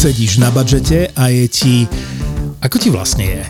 [0.00, 1.74] sedíš na budžete a je ti...
[2.64, 3.42] Ako ti vlastne je?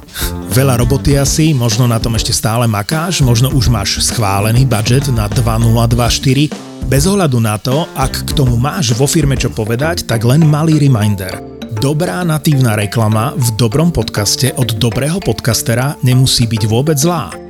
[0.50, 5.31] Veľa roboty asi, možno na tom ešte stále makáš, možno už máš schválený budget na
[5.31, 6.50] 2024.
[6.91, 10.82] Bez ohľadu na to, ak k tomu máš vo firme čo povedať, tak len malý
[10.82, 11.39] reminder.
[11.79, 17.50] Dobrá natívna reklama v dobrom podcaste od dobrého podcastera nemusí byť vôbec zlá.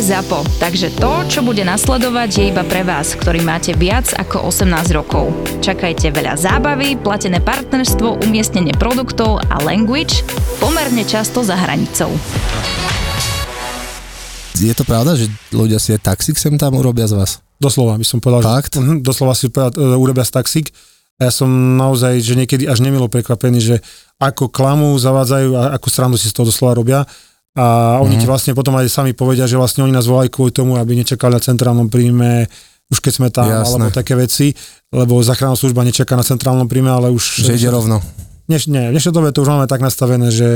[0.00, 4.96] ZAPO, takže to, čo bude nasledovať, je iba pre vás, ktorý máte viac ako 18
[4.96, 5.28] rokov.
[5.60, 10.24] Čakajte veľa zábavy, platené partnerstvo, umiestnenie produktov a language
[10.56, 12.08] pomerne často za hranicou.
[14.56, 17.44] Je to pravda, že ľudia si aj taxík sem tam urobia z vás?
[17.60, 18.56] Doslova by som povedal.
[18.56, 18.80] Fakt?
[18.80, 20.72] Že, uh, doslova si povedal, uh, urobia z taxík.
[21.20, 23.76] A ja som naozaj, že niekedy až nemilo prekvapený, že
[24.16, 27.04] ako klamu, zavádzajú a ako srandu si z toho doslova robia
[27.58, 28.22] a oni mm-hmm.
[28.22, 31.34] ti vlastne potom aj sami povedia, že vlastne oni nás volajú kvôli tomu, aby nečakali
[31.34, 32.46] na centrálnom príjme,
[32.90, 33.66] už keď sme tam, Jasné.
[33.66, 34.54] alebo také veci,
[34.94, 37.42] lebo záchranná služba nečaká na centrálnom príjme, ale už...
[37.46, 37.98] Že ide rovno.
[38.46, 40.48] Dneš, nie, v dnešnej dobe to už máme tak nastavené, že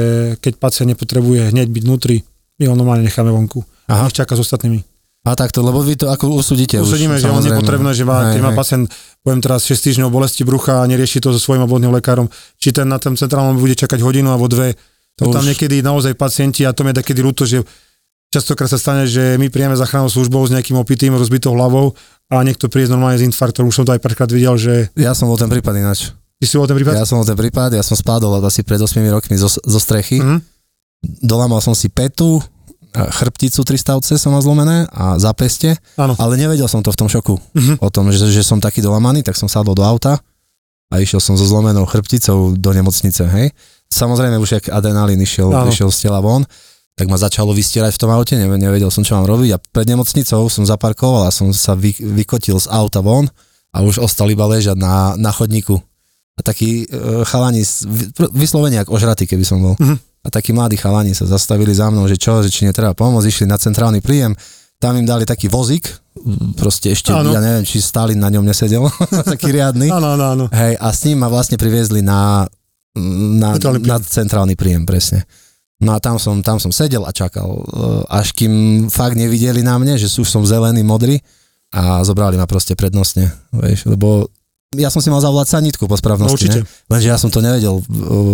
[0.43, 2.27] keď pacient nepotrebuje hneď byť vnútri,
[2.59, 3.63] my ho normálne necháme vonku.
[3.91, 4.11] Aha.
[4.11, 4.83] Už čaká s ostatnými.
[5.25, 8.37] A takto, lebo vy to ako usúdite Usúdime, už, že on nepotrebné, že má, hej,
[8.37, 8.93] keď má pacient,
[9.25, 12.29] poviem teraz 6 týždňov bolesti brucha a nerieši to so svojím obvodným lekárom,
[12.61, 14.77] či ten na tom centrálnom bude čakať hodinu alebo dve,
[15.15, 17.63] to tam niekedy naozaj pacienti, a to mi je takedy ľúto, že
[18.35, 21.95] častokrát sa stane, že my príjeme záchrannú službou s nejakým opitým, rozbitou hlavou
[22.27, 23.71] a niekto príde normálne s infarktom.
[23.71, 24.91] Už som to aj párkrát videl, že...
[24.99, 26.11] Ja som bol ten prípad ináč.
[26.43, 26.99] Ty si bol ten prípad?
[26.99, 30.19] Ja som bol ten prípad, ja som spadol asi pred 8 rokmi zo, zo strechy.
[30.19, 30.39] Mm-hmm.
[31.23, 32.43] Dolamal som si petu,
[32.91, 37.39] chrbticu tri stavce som mal zlomené a zápeste, ale nevedel som to v tom šoku.
[37.39, 37.77] Mm-hmm.
[37.79, 40.19] O tom, že, že som taký dolamaný, tak som sadol do auta
[40.91, 43.55] a išiel som so zlomenou chrbticou do nemocnice, hej
[43.95, 46.43] samozrejme už jak adrenalín išiel, išiel z tela von,
[46.95, 50.47] tak ma začalo vystierať v tom aute, nevedel som, čo mám robiť a pred nemocnicou
[50.47, 53.27] som zaparkoval a som sa vy, vykotil z auta von
[53.75, 55.83] a už ostal iba ležať na, na chodníku.
[56.35, 57.63] A takí e, chalani,
[58.35, 59.75] vyslovene ako ožratý, keby som bol.
[59.79, 59.99] Mm-hmm.
[60.25, 63.47] A takí mladí chalani sa zastavili za mnou, že čo, že či netreba pomôcť, išli
[63.47, 64.35] na centrálny príjem,
[64.79, 65.87] tam im dali taký vozík,
[66.55, 67.35] proste ešte, ano.
[67.35, 68.87] ja neviem, či Stalin na ňom nesedel,
[69.35, 69.91] taký riadny.
[69.91, 70.45] Áno, áno, áno.
[70.51, 72.47] Hej, a s ním ma vlastne priviezli na
[72.99, 75.27] na, na centrálny príjem, presne.
[75.83, 77.63] No a tam som, tam som sedel a čakal, e,
[78.07, 81.19] až kým fakt nevideli na mne, že sú som zelený, modrý
[81.75, 84.31] a zobrali ma proste prednostne, vieš, lebo
[84.79, 86.63] ja som si mal zavolať sanitku po správnosti, no, ne?
[86.91, 87.85] lenže ja som to nevedel uh,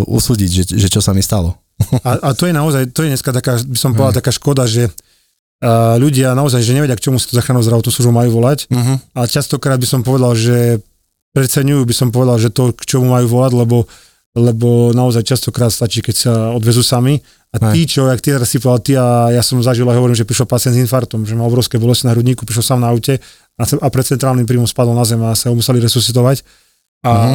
[0.09, 1.56] usúdiť, že, že čo sa mi stalo.
[2.04, 4.92] A, a to je naozaj, to je dneska taká, by som povedal, taká škoda, že
[4.92, 8.69] uh, ľudia naozaj, že nevedia, k čomu si to záchrannou zdravotnú službu majú volať.
[8.69, 9.00] Uh-huh.
[9.16, 10.84] A častokrát by som povedal, že
[11.32, 13.88] preceňujú, by som povedal, že to, k čomu majú volať, lebo
[14.37, 17.19] lebo naozaj častokrát stačí, keď sa odvezú sami.
[17.51, 20.15] A tí, čo, jak ty teraz si povedal, ty a ja som zažil a hovorím,
[20.15, 23.19] že prišiel pacient s infartom, že má obrovské bolesti na hrudníku, prišiel sám na aute
[23.59, 26.47] a, a pred centrálnym príjmom spadol na zem a sa ho museli resuscitovať.
[27.03, 27.33] A, uh-huh.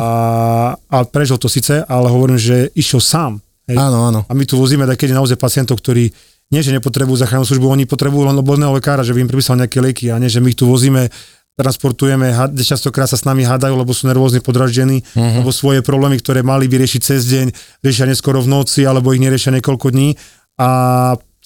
[0.87, 3.43] a prežil to síce, ale hovorím, že išiel sám.
[3.67, 3.75] Hej.
[3.75, 4.21] Áno, áno.
[4.23, 6.07] A my tu vozíme takedy naozaj pacientov, ktorí
[6.53, 9.81] nie, že nepotrebujú zachrannú službu, oni potrebujú len obvodného lekára, že by im pripísal nejaké
[9.81, 11.09] lieky a nie, že my ich tu vozíme
[11.55, 15.39] transportujeme, častokrát sa s nami hádajú, lebo sú nervózne podraždení, uh-huh.
[15.39, 17.47] lebo svoje problémy, ktoré mali vyriešiť cez deň,
[17.79, 20.19] riešia neskoro v noci, alebo ich neriešia niekoľko dní.
[20.59, 20.69] A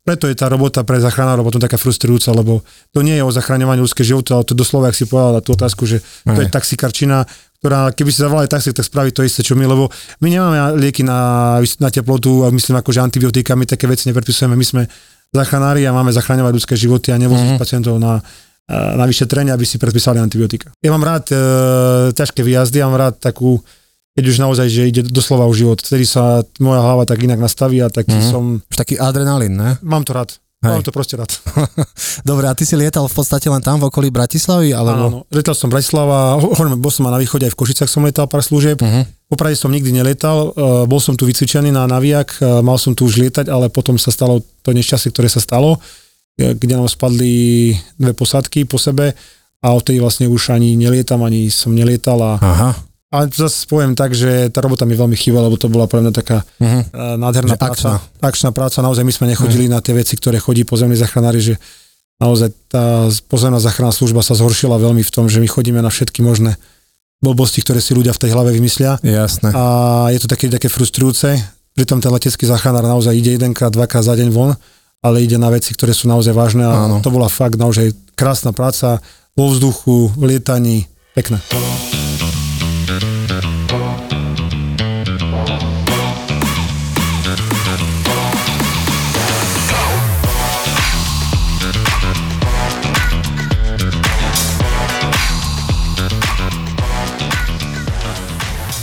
[0.02, 3.86] preto je tá robota pre zachránárov potom taká frustrujúca, lebo to nie je o zachraňovaní
[3.86, 7.30] ľudské životy, ale to doslova, ak si povedal tú otázku, že to je taxikarčina,
[7.62, 9.91] ktorá keby si zavolali taxi, tak spraví to isté, čo my, lebo
[10.26, 14.58] my nemáme lieky na, na teplotu a myslím ako, že antibiotika, my také veci nepredpisujeme,
[14.58, 14.81] my sme
[15.30, 17.62] zachranári a máme zachraňovať ľudské životy a nevoziť uh-huh.
[17.62, 18.24] pacientov na
[18.69, 20.69] na vyšetrenie, aby si predpísali antibiotika.
[20.85, 21.35] Ja mám rád e,
[22.13, 23.57] ťažké výjazdy, ja mám rád takú,
[24.13, 27.81] keď už naozaj, že ide doslova o život, vtedy sa moja hlava tak inak nastaví
[27.81, 28.29] a taký mm-hmm.
[28.29, 28.62] som...
[28.62, 29.81] Už taký adrenalín, ne?
[29.81, 30.38] Mám to rád.
[30.59, 30.75] Hej.
[30.75, 31.32] Mám to proste rád.
[32.29, 34.76] Dobre, a ty si lietal v podstate len tam v okolí Bratislavy?
[34.76, 35.03] Alebo...
[35.08, 38.44] Áno, lietal som Bratislava, hovorím, bol som na východe aj v Košicach som lietal pár
[38.44, 38.76] služieb.
[38.78, 39.08] Uh-huh.
[39.32, 43.08] Po Prahe som nikdy nelietal, uh, bol som tu vycvičený na naviak, mal som tu
[43.08, 45.79] už lietať, ale potom sa stalo to nešťastie, ktoré sa stalo
[46.40, 49.12] kde nám spadli dve posádky po sebe
[49.59, 52.72] a odtedy vlastne už ani nelietam, ani som nelietal a Aha.
[53.09, 56.14] Ale zase poviem tak, že tá robota mi veľmi chýba, lebo to bola pre mňa
[56.14, 57.18] taká uh-huh.
[57.18, 57.90] nádherná že práca.
[57.97, 58.22] Akčná.
[58.22, 59.82] akčná práca, naozaj my sme nechodili uh-huh.
[59.82, 61.58] na tie veci, ktoré chodí pozemní zachránári, že
[62.22, 66.22] naozaj tá pozemná záchranná služba sa zhoršila veľmi v tom, že my chodíme na všetky
[66.22, 66.53] možné
[67.18, 69.02] blbosti, ktoré si ľudia v tej hlave vymyslia.
[69.02, 69.58] Jasné.
[69.58, 69.64] A
[70.14, 71.34] je to také, také frustrujúce.
[71.74, 74.53] Pritom ten letecký záchranár naozaj ide jedenkrát, dvakrát za deň von
[74.99, 76.99] ale ide na veci, ktoré sú naozaj vážne a Áno.
[76.99, 78.99] to bola fakt naozaj krásna práca
[79.35, 81.40] vo vzduchu, v lietaní, pekné.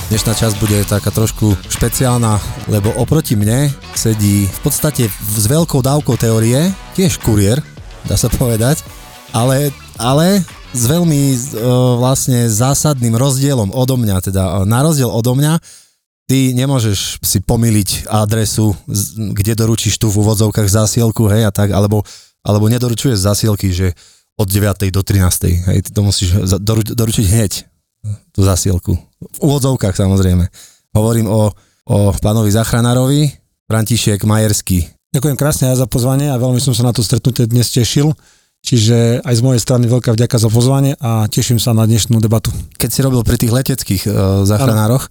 [0.07, 2.39] Dnešná časť bude taká trošku špeciálna,
[2.71, 7.59] lebo oproti mne sedí v podstate s veľkou dávkou teórie, tiež kuriér,
[8.07, 8.87] dá sa povedať,
[9.35, 15.35] ale, ale s veľmi uh, vlastne zásadným rozdielom odo mňa, teda uh, na rozdiel odo
[15.35, 15.59] mňa,
[16.31, 18.79] ty nemôžeš si pomýliť adresu,
[19.19, 22.07] kde doručíš tu v úvodzovkách zásielku, hej, a tak, alebo,
[22.47, 23.99] alebo nedoručuješ zásielky, že
[24.39, 24.87] od 9.
[24.95, 25.67] do 13.
[25.67, 26.31] Hej, ty to musíš
[26.95, 27.53] doručiť hneď
[28.33, 28.93] tú zasielku.
[29.21, 30.47] V úvodzovkách samozrejme.
[30.97, 31.53] Hovorím o,
[31.91, 33.29] o pánovi Zachranárovi,
[33.67, 34.87] František Majerský.
[35.13, 38.13] Ďakujem krásne aj za pozvanie a veľmi som sa na to stretnutie dnes tešil.
[38.67, 42.51] Čiže aj z mojej strany veľká vďaka za pozvanie a teším sa na dnešnú debatu.
[42.75, 44.13] Keď si robil pri tých leteckých uh,
[44.43, 45.07] záchranároch,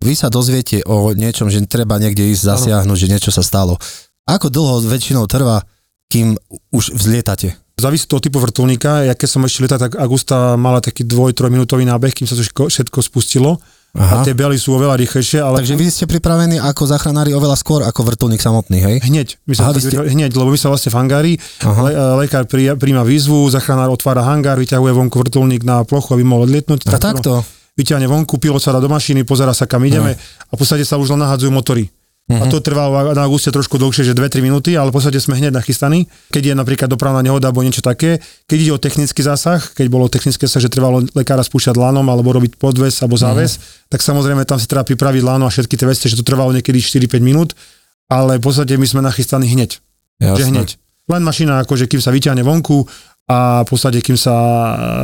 [0.00, 2.98] vy sa dozviete o niečom, že treba niekde ísť zasiahnuť, ano.
[2.98, 3.76] že niečo sa stalo.
[4.24, 5.62] Ako dlho väčšinou trvá,
[6.10, 6.34] kým
[6.72, 7.59] už vzlietate?
[7.80, 9.08] Závisí to od typu vrtulníka.
[9.08, 12.44] Ja keď som ešte letal, tak Augusta mala taký dvoj, trojminútový nábeh, kým sa to
[12.44, 13.56] všetko, všetko spustilo.
[13.90, 14.22] Aha.
[14.22, 15.42] A tie bely sú oveľa rýchlejšie.
[15.42, 15.58] Ale...
[15.66, 18.96] Takže vy ste pripravení ako záchranári oveľa skôr ako vrtulník samotný, hej?
[19.02, 19.42] Hneď.
[19.50, 19.90] My sa Aha, ste...
[19.90, 21.32] Hneď, lebo my sa vlastne v hangári,
[21.66, 21.90] le,
[22.22, 26.86] lekár príjma výzvu, záchranár otvára hangár, vyťahuje vonku vrtulník na plochu, aby mohol odlietnúť.
[26.86, 27.42] A takto?
[27.74, 30.94] Vyťahne vonku, pilot sa dá do mašiny, pozera sa kam ideme a v podstate sa
[30.94, 31.90] už len nahadzujú motory.
[32.30, 32.46] Uh-huh.
[32.46, 35.50] A to trvalo na auguste trošku dlhšie, že 2-3 minúty, ale v podstate sme hneď
[35.50, 36.06] nachystaní.
[36.30, 40.06] Keď je napríklad dopravná nehoda alebo niečo také, keď ide o technický zásah, keď bolo
[40.06, 43.90] technické zásah, že trvalo lekára spúšťať lanom alebo robiť podves alebo záves, uh-huh.
[43.90, 46.78] tak samozrejme tam si treba pripraviť lano a všetky tie veci, že to trvalo niekedy
[46.78, 47.58] 4-5 minút,
[48.06, 49.82] ale v podstate my sme nachystaní hneď.
[50.22, 50.38] Jasne.
[50.38, 50.68] Že hneď.
[51.10, 52.86] Len mašina, akože kým sa vyťahne vonku
[53.26, 54.34] a v podstate kým sa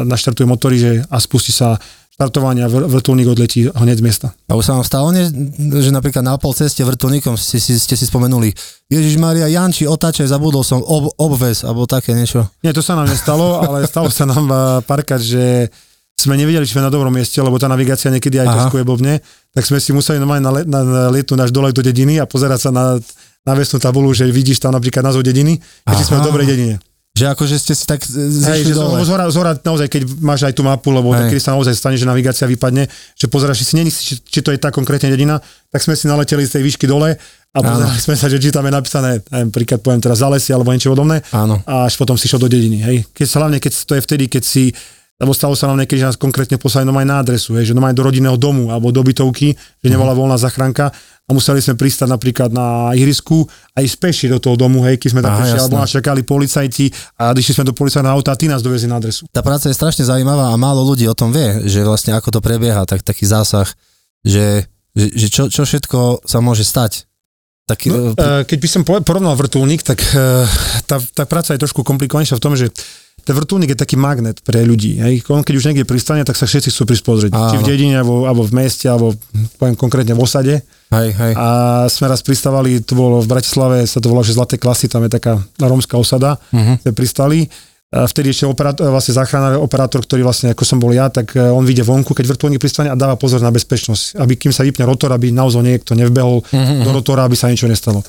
[0.06, 1.75] naštartuje motory že, a spustí sa
[2.16, 4.26] štartovania vrtulník odletí hneď z miesta.
[4.48, 5.28] A už sa vám stalo, ne,
[5.84, 8.56] že napríklad na pol ceste vrtulníkom ste si, ste si spomenuli,
[8.88, 12.48] Ježiš Maria, Janči, otáčaj, zabudol som ob, obves, alebo také niečo.
[12.64, 14.58] Nie, to sa nám nestalo, ale stalo sa nám eh,
[14.88, 15.68] párkrát, že
[16.16, 19.20] sme nevideli, či sme na dobrom mieste, lebo tá navigácia niekedy aj trošku blbne,
[19.52, 22.64] tak sme si museli normálne na, na, na letu náš dole do dediny a pozerať
[22.64, 22.96] sa na,
[23.44, 26.74] na vesnú tabulu, že vidíš tam napríklad názov dediny, keď sme v dobrej dedine.
[27.16, 29.00] Že akože ste si tak zišli Hej, dole.
[29.08, 32.44] Zhora, zhora, naozaj, keď máš aj tú mapu, lebo kedy sa naozaj stane, že navigácia
[32.44, 32.84] vypadne,
[33.16, 35.40] že pozeráš si, není, či, či to je tá konkrétne dedina,
[35.72, 37.16] tak sme si naleteli z tej výšky dole
[37.56, 40.68] a pozerali sme sa, že či tam je napísané, neviem, príklad poviem teraz zalesie alebo
[40.76, 41.24] niečo podobné.
[41.32, 41.56] Áno.
[41.64, 42.84] A až potom si šiel do dediny.
[42.84, 42.96] Hej.
[43.16, 44.76] Keď hlavne, keď to je vtedy, keď si
[45.16, 47.96] lebo stalo sa nám niekedy, že nás konkrétne poslali aj na adresu, hej, že aj
[47.96, 50.18] do rodinného domu alebo do bytovky, že nebola mhm.
[50.20, 50.92] voľná zachránka
[51.26, 53.42] a museli sme pristať napríklad na ihrisku
[53.74, 56.22] a ísť peši do toho domu, hej, keď sme tam Aha, prišli, alebo nás čakali
[56.22, 56.86] policajti
[57.18, 59.26] a išli sme do policajného auta a tí nás dovezli na adresu.
[59.34, 62.40] Tá práca je strašne zaujímavá a málo ľudí o tom vie, že vlastne ako to
[62.44, 63.66] prebieha, tak, taký zásah,
[64.22, 67.10] že, že, že čo, čo všetko sa môže stať.
[67.66, 70.46] Taký, no, e, keď by som porovnal vrtulník, tak e,
[70.86, 72.70] tá, tá práca je trošku komplikovanejšia v tom, že
[73.26, 75.02] ten vrtulník je taký magnet pre ľudí.
[75.02, 75.26] Hej.
[75.34, 77.32] On keď už niekde pristane, tak sa všetci chcú prísť pozrieť.
[77.34, 79.18] Či v dedine, alebo, alebo v meste, alebo
[79.58, 80.54] poviem konkrétne v osade.
[80.94, 81.32] Hej, hej.
[81.34, 81.46] A
[81.90, 85.10] sme raz pristávali, to bolo v Bratislave, sa to volá, že Zlaté klasy, tam je
[85.10, 86.78] taká rómska osada, uh-huh.
[86.78, 87.50] sme pristali.
[87.91, 91.43] A vtedy ešte operátor, vlastne záchranár, operátor, ktorý vlastne, ako som bol ja, tak e,
[91.43, 94.86] on vyjde vonku, keď vrtulník pristane a dáva pozor na bezpečnosť, aby kým sa vypne
[94.86, 96.82] rotor, aby naozaj niekto nevbehol uh-huh.
[96.82, 98.02] do rotora, aby sa niečo nestalo.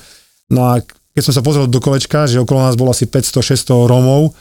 [0.50, 0.82] No a
[1.18, 4.34] keď som sa pozrel do kolečka, že okolo nás bolo asi 500-600 Rómov,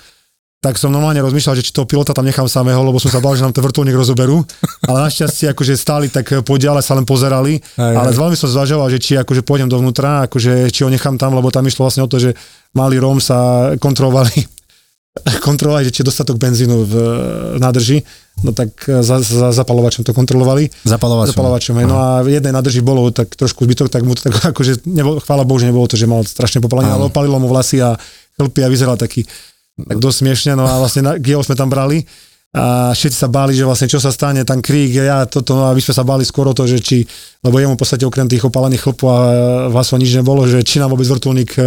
[0.61, 3.37] tak som normálne rozmýšľal, že či toho pilota tam nechám samého, lebo som sa bál,
[3.39, 4.43] že nám ten vrtulník rozoberú.
[4.89, 7.61] Ale našťastie akože stáli tak podiale, sa len pozerali.
[7.79, 8.19] Aj, ale aj.
[8.19, 11.63] veľmi som zvažoval, že či akože pôjdem dovnútra, akože či ho nechám tam, lebo tam
[11.69, 12.35] išlo vlastne o to, že
[12.75, 14.57] malý Róm sa kontrolovali
[15.47, 16.95] kontrolovali, že či je dostatok benzínu v
[17.57, 18.05] nádrži,
[18.45, 20.69] no tak za, za zapalovačom to kontrolovali.
[20.85, 21.33] Zapalovačom.
[21.33, 24.85] Zapalovačom, no a v jednej nádrži bolo tak trošku zbytok, tak mu to tak akože,
[24.89, 27.97] nebolo, chvála Bohu, že nebolo to, že mal strašne popalenie, ale opalilo mu vlasy a
[28.37, 29.25] chlpy a vyzeral taký
[29.77, 32.09] tak dosť smiešne, no a vlastne na, sme tam brali
[32.57, 35.77] a všetci sa báli, že vlastne čo sa stane, tam krík, ja toto, no a
[35.77, 37.05] my sme sa báli skoro to, že či,
[37.45, 39.19] lebo jemu v podstate okrem tých opalených chlpu a
[39.69, 41.63] vlastne nič nebolo, že či nám vôbec vrtulník e,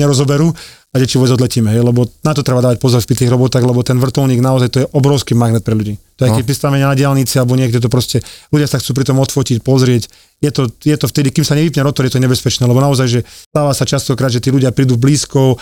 [0.00, 0.48] nerozoberú
[0.94, 3.82] a či vôbec odletíme, hej, lebo na to treba dávať pozor v tých robotách, lebo
[3.82, 5.98] ten vrtulník naozaj to je obrovský magnet pre ľudí.
[6.22, 6.36] To je no.
[6.38, 8.22] keď pristavenie na diálnici alebo niekde to proste,
[8.54, 10.06] ľudia sa chcú pri tom odfotiť, pozrieť,
[10.38, 13.20] je to, je to vtedy, kým sa nevypne rotor, je to nebezpečné, lebo naozaj, že
[13.26, 15.58] stáva sa častokrát, že tí ľudia prídu blízko,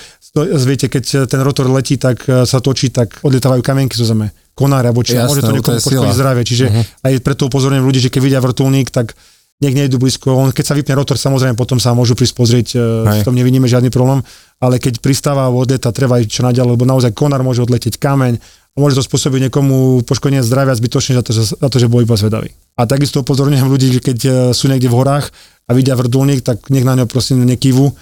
[0.68, 4.92] viete, keď ten rotor letí, tak e, sa točí, tak odlietávajú kamienky zo zeme, konáre,
[4.92, 6.42] alebo čo, môže to niekomu poškodiť zdravie.
[6.44, 7.08] Čiže uh-huh.
[7.08, 9.16] aj preto upozorňujem ľudí, že keď vidia vrtulník, tak
[9.62, 10.34] nech nejdu blízko.
[10.34, 13.22] On, keď sa vypne rotor, samozrejme potom sa môžu prísť pozrieť, Hej.
[13.22, 14.18] v tom nevidíme žiadny problém,
[14.58, 18.42] ale keď pristáva vode, tá treba ísť čo naďalej, lebo naozaj konár môže odletieť kameň
[18.72, 22.18] a môže to spôsobiť niekomu poškodenie zdravia zbytočne za to, za to, že bol iba
[22.18, 22.50] zvedavý.
[22.74, 25.28] A takisto upozorňujem ľudí, že keď e, sú niekde v horách
[25.68, 27.92] a vidia vrtulník, tak nech na ňo prosím nekývu,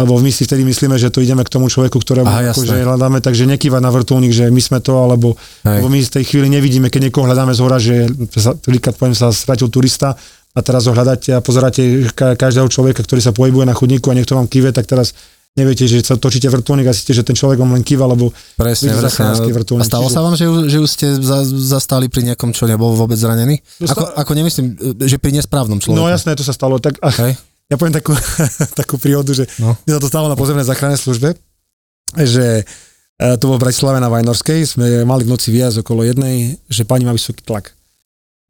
[0.00, 3.44] lebo my si vtedy myslíme, že to ideme k tomu človeku, ktorého akože hľadáme, takže
[3.44, 7.10] nekývať na vrtulník, že my sme to, alebo, lebo my z tej chvíli nevidíme, keď
[7.10, 8.08] niekoho hľadáme z hora, že
[8.64, 10.16] príklad poviem sa stratil turista
[10.50, 14.34] a teraz ho hľadáte a pozeráte každého človeka, ktorý sa pohybuje na chodníku a niekto
[14.34, 15.14] vám kýve, tak teraz
[15.54, 18.94] neviete, že sa točíte vrtulník a ste, že ten človek vám len kýva, lebo presne,
[18.94, 19.34] presne.
[19.78, 23.18] A stalo sa vám, že, že už ste za, zastali pri nejakom, čo nebol vôbec
[23.18, 23.62] zranený?
[23.82, 24.66] Ako, ako nemyslím,
[25.06, 25.98] že pri nesprávnom človeku.
[25.98, 26.78] No jasné, to sa stalo.
[26.78, 27.34] Tak, okay.
[27.70, 28.14] Ja poviem takú,
[28.80, 29.78] takú príhodu, že no.
[29.86, 31.38] mi sa to stalo na pozemnej záchrannej službe,
[32.18, 36.58] že e, to bolo v Bratislave na Vajnorskej, sme mali v noci viac okolo jednej,
[36.66, 37.74] že pani má vysoký tlak.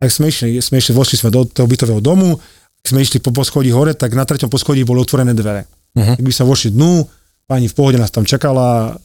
[0.00, 2.40] Tak sme išli, sme išli, vošli sme do toho bytového domu,
[2.80, 5.68] keď sme išli po poschodí hore, tak na treťom poschodí boli otvorené dvere.
[5.92, 6.16] Uh-huh.
[6.16, 7.04] Tak by sa vošli dnu,
[7.44, 8.96] pani v pohode nás tam čakala,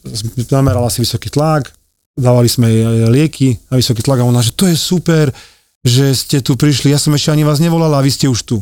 [0.48, 1.68] zamerala si vysoký tlak,
[2.16, 5.28] dávali sme jej lieky na vysoký tlak a ona, že to je super,
[5.84, 8.56] že ste tu prišli, ja som ešte ani vás nevolala a vy ste už tu.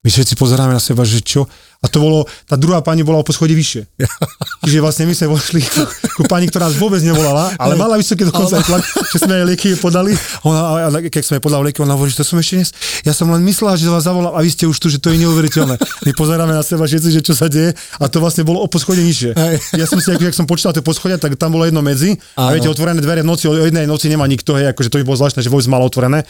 [0.00, 1.44] My všetci pozeráme na seba, že čo?
[1.80, 4.00] A to bolo, tá druhá pani bola o poschodí vyššie.
[4.64, 5.84] Čiže vlastne my sme vošli ku,
[6.16, 9.44] ku pani, ktorá nás vôbec nevolala, ale mala vysoký dokonca aj tlak, že sme jej
[9.44, 10.16] lieky podali.
[10.48, 12.72] Ona, a keď sme jej podali lieky, ona hovorí, že to som ešte dnes.
[13.04, 15.20] Ja som len myslela, že vás zavolám a vy ste už tu, že to je
[15.20, 15.76] neuveriteľné.
[15.76, 19.04] My pozeráme na seba všetci, že čo sa deje a to vlastne bolo o poschodí
[19.04, 19.36] nižšie.
[19.76, 22.16] Ja som si, ak som počítal tie poschodia, tak tam bolo jedno medzi.
[22.40, 25.04] A viete, otvorené dvere v noci, o jednej noci nemá nikto, hej, akože to by
[25.04, 26.24] bolo zvláštne, že vôbec malo otvorené.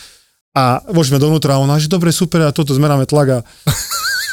[0.50, 3.40] A vožme dovnútra a ona, že dobre, super, a toto zmeráme tlak a,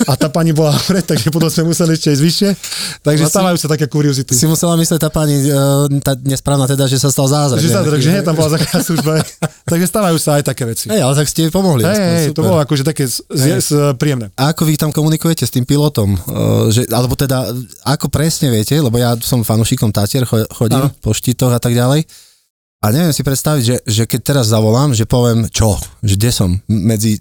[0.09, 2.49] a tá pani bola hore, takže potom sme museli ešte ísť vyššie.
[3.05, 4.33] Takže no stávajú sa také kuriozity.
[4.33, 5.53] Si musela myslieť tá pani, e,
[6.01, 7.61] tá nesprávna teda, že sa stal zázrak.
[7.61, 9.11] Že zázrak, že nie, tam bola záchranná služba.
[9.71, 10.89] takže stávajú sa aj také veci.
[10.89, 11.85] Hej, ale tak ste pomohli.
[11.85, 13.71] Hej, hej, to bolo akože také z, z, z,
[14.01, 14.33] príjemné.
[14.41, 16.17] A ako vy tam komunikujete s tým pilotom?
[16.25, 17.45] Uh, že, alebo teda,
[17.85, 20.97] ako presne viete, lebo ja som fanúšikom Tatier, chodím Aha.
[20.97, 22.09] po štítoch a tak ďalej.
[22.77, 26.49] A neviem si predstaviť, že, že keď teraz zavolám, že poviem čo, že kde som,
[26.69, 27.17] medzi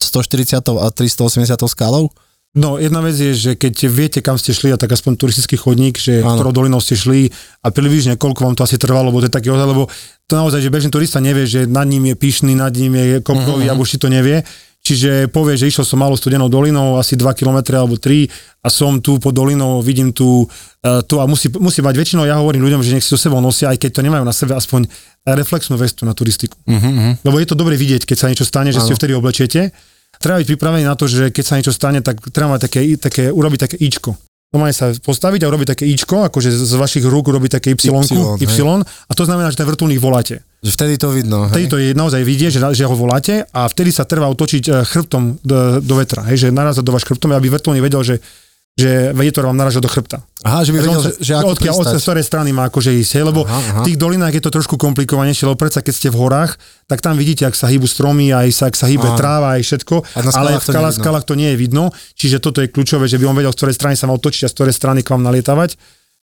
[0.00, 2.08] 140 a 380 skalou?
[2.50, 6.02] No, jedna vec je, že keď viete, kam ste šli, a tak aspoň turistický chodník,
[6.02, 6.34] že ano.
[6.34, 7.30] ktorou dolinou ste šli
[7.62, 9.86] a približne koľko vám to asi trvalo, lebo to je taký lebo
[10.26, 13.70] to naozaj, že bežný turista nevie, že nad ním je pyšný, nad ním je kopkový,
[13.70, 13.70] uh-huh.
[13.70, 14.42] alebo si to nevie.
[14.80, 18.96] Čiže povie, že išiel som malou studenou dolinou, asi 2 km alebo 3 a som
[18.96, 22.80] tu pod dolinou, vidím tu, uh, tu a musí, musí mať väčšinou, ja hovorím ľuďom,
[22.80, 24.88] že nech si so sebou nosia, aj keď to nemajú na sebe, aspoň
[25.28, 26.56] reflexnú vestu na turistiku.
[26.64, 27.12] Uh-huh.
[27.20, 28.88] Lebo je to dobre vidieť, keď sa niečo stane, že ano.
[28.88, 29.76] si ho vtedy oblečiete.
[30.16, 33.22] Treba byť pripravený na to, že keď sa niečo stane, tak treba mať také, také,
[33.28, 34.16] urobiť také ičko
[34.50, 38.50] normálne sa postaviť a urobiť také ičko, akože z vašich rúk urobiť také y, y,
[38.50, 40.42] y a to znamená, že ten vrtulník voláte.
[40.60, 41.48] Že vtedy to vidno.
[41.48, 41.72] Vtedy hej?
[41.72, 45.40] to je naozaj vidieť, že, že ho voláte a vtedy sa treba otočiť eh, chrbtom
[45.40, 48.20] do, do vetra, hej, že narazať do váš chrbtom, aby vrtulník vedel, že
[48.78, 50.24] že vietor vám naraža do chrbta.
[50.40, 53.24] Aha, že by vedel, že, že ako odkiaľ, od ktorej strany má akože ísť, hej,
[53.28, 53.80] lebo aha, aha.
[53.84, 56.56] v tých dolinách je to trošku komplikovanejšie, lebo predsa keď ste v horách,
[56.88, 59.18] tak tam vidíte, ak sa hýbu stromy, aj sa, ak sa hýbe aha.
[59.20, 59.94] tráva, aj všetko,
[60.32, 63.36] ale v skalách, skalách to nie je vidno, čiže toto je kľúčové, že by on
[63.36, 65.76] vedel, z ktorej strany sa má otočiť a z ktorej strany k vám nalietavať.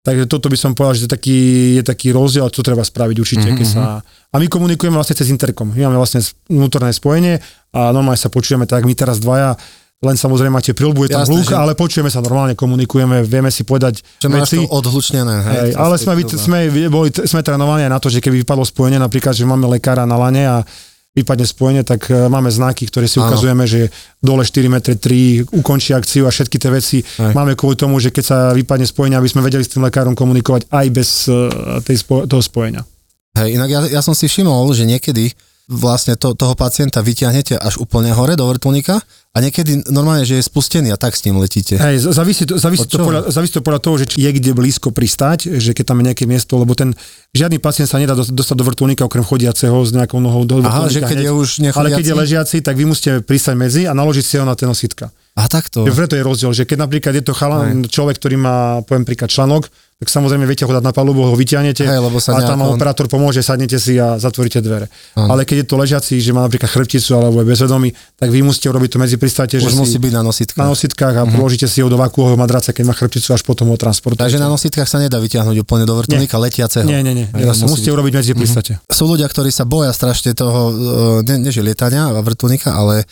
[0.02, 1.40] Takže toto by som povedal, že je taký,
[1.78, 3.54] je taký rozdiel, čo treba spraviť určite.
[3.54, 3.60] Mm-hmm.
[3.62, 4.02] Keď sa...
[4.02, 5.70] A my komunikujeme vlastne cez interkom.
[5.70, 7.38] My máme vlastne vnútorné spojenie
[7.70, 9.54] a normálne sa počujeme tak, my teraz dvaja
[10.02, 11.54] len samozrejme máte prilbu, je tam Jasne, hluk, že...
[11.54, 14.58] ale počujeme sa normálne, komunikujeme, vieme si povedať Čo veci.
[14.58, 15.58] to odhlučnené, hej.
[15.62, 16.58] hej ale sme, sme,
[16.90, 20.18] boli, sme trénovaní aj na to, že keby vypadlo spojenie, napríklad, že máme lekára na
[20.18, 20.66] lane a
[21.12, 23.92] vypadne spojenie, tak e, máme znaky, ktoré si ukazujeme, že
[24.24, 27.36] dole 4 m 3 ukončí akciu a všetky tie veci Aj.
[27.36, 30.72] máme kvôli tomu, že keď sa vypadne spojenie, aby sme vedeli s tým lekárom komunikovať
[30.72, 31.52] aj bez uh,
[31.84, 32.88] tej toho spojenia.
[33.36, 35.36] Hej, inak ja, ja som si všimol, že niekedy
[35.72, 39.00] vlastne to, toho pacienta vyťahnete až úplne hore do vrtulníka
[39.32, 41.80] a niekedy normálne, že je spustený a tak s ním letíte.
[41.80, 45.48] Hej, závisí to, závisí, to podľa, závisí to podľa toho, že je kde blízko pristáť,
[45.56, 46.92] že keď tam je nejaké miesto, lebo ten
[47.32, 51.00] žiadny pacient sa nedá dostať do vrtulníka okrem chodiaceho s nejakou nohou do Aha, že
[51.00, 51.80] keď hneď, je už nechodiaci?
[51.80, 54.68] Ale keď je ležiaci, tak vy musíte pristať medzi a naložiť si ho na ten
[54.68, 55.16] nositka.
[55.40, 55.88] A takto.
[55.88, 59.72] Preto je rozdiel, že keď napríklad je to chalan, človek, ktorý má, poviem príklad, článok,
[60.02, 62.74] tak samozrejme viete ho dať na palubu, ho vyťahnete Hej, lebo sa a tam on...
[62.74, 64.90] operátor pomôže, sadnete si a zatvoríte dvere.
[65.14, 65.38] Ano.
[65.38, 68.66] Ale keď je to ležiaci, že má napríklad chrbticu alebo je bezvedomý, tak vy musíte
[68.74, 70.58] urobiť to medzi pristáte, že musí byť na nositkách.
[70.58, 71.38] Na nositkách a uh-huh.
[71.38, 74.26] položíte si ho do vakúho madraca, keď má chrbticu, až potom ho transportujete.
[74.26, 76.90] Takže na nositkách sa nedá vyťahnuť úplne do vrtulníka letiaceho.
[76.90, 77.28] Nie, nie, nie.
[77.54, 77.98] Sa, musíte byť.
[78.02, 78.40] urobiť medzi mhm.
[78.42, 78.72] pristáte.
[78.82, 78.98] Uh-huh.
[78.98, 83.06] Sú ľudia, ktorí sa boja strašne toho, e, ne, ne že lietania a vrtulníka, ale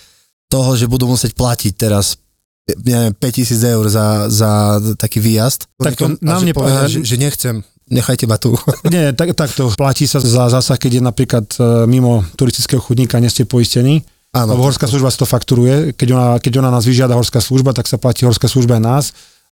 [0.49, 2.17] toho, že budú musieť platiť teraz
[2.83, 4.51] neviem, 5000 eur za, za
[4.95, 5.65] taký výjazd.
[5.79, 8.53] Tak to nám mne povedal, že, že nechcem, nechajte ma tu.
[8.93, 13.29] Nie, tak, to platí sa za zásah, keď je napríklad e, mimo turistického chudníka, nie
[13.29, 14.05] ste poistení.
[14.29, 14.53] Áno.
[14.53, 17.89] Lebo horská služba si to fakturuje, keď ona, keď ona nás vyžiada horská služba, tak
[17.89, 19.05] sa platí horská služba aj nás,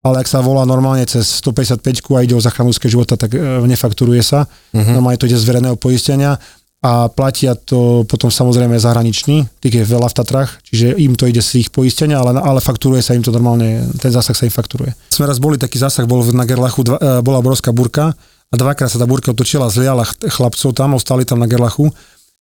[0.04, 4.20] ale ak sa volá normálne cez 155 a ide o záchranu života, tak e, nefakturuje
[4.20, 4.46] sa.
[4.76, 4.84] Uh-huh.
[4.84, 6.36] Normálne to ide z verejného poistenia
[6.86, 11.42] a platia to potom samozrejme zahraniční, tých je veľa v Tatrach, čiže im to ide
[11.42, 14.94] z ich poistenia, ale, ale fakturuje sa im to normálne, ten zásah sa im fakturuje.
[15.10, 18.94] Sme raz boli, taký zásah bol na Gerlachu, dva, e, bola obrovská burka a dvakrát
[18.94, 21.90] sa tá burka otočila, zliala chlapcov tam, ostali tam na Gerlachu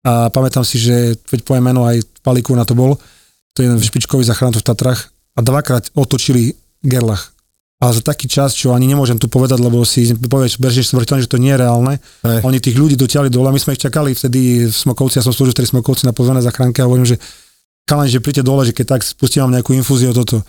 [0.03, 2.99] a pamätám si, že veď poviem meno aj Paliku na to bol,
[3.55, 7.34] to je jeden špičkový zachránov v Tatrach a dvakrát otočili Gerlach.
[7.75, 11.31] Ale za taký čas, čo ani nemôžem tu povedať, lebo si povieš, beržieš smrteľne, že
[11.31, 11.99] to nie je reálne.
[12.23, 12.39] Hey.
[12.47, 15.51] Oni tých ľudí dotiahli dole, my sme ich čakali vtedy v Smokovci, ja som slúžil
[15.51, 17.19] v Smokovci na pozvané zachránke a hovorím, že
[17.83, 20.39] kalan, že príďte dole, že keď tak spustím vám nejakú infúziu toto.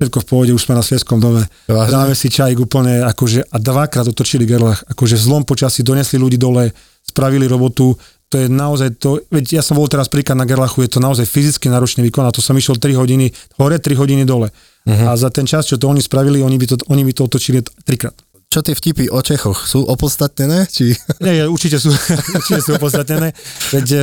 [0.00, 1.44] Všetko v pohode, už sme na Svieskom dome.
[1.68, 6.40] Dáme si čaj úplne, akože, a dvakrát otočili Gerlach, akože v zlom počasí donesli ľudí
[6.40, 6.72] dole,
[7.04, 7.92] spravili robotu,
[8.30, 11.26] to je naozaj to, veď ja som bol teraz príklad na Gerlachu, je to naozaj
[11.26, 14.54] fyzicky náročný výkon a to som išiel 3 hodiny hore, 3 hodiny dole.
[14.86, 15.12] Uh-huh.
[15.12, 17.60] A za ten čas, čo to oni spravili, oni by to, oni by to otočili
[17.84, 18.16] trikrát
[18.50, 20.66] čo tie vtipy o Čechoch sú opodstatnené?
[20.66, 20.90] Či...
[21.22, 21.94] Nie, určite sú,
[22.42, 23.30] určite sú opodstatnené.
[23.70, 23.98] Veď e,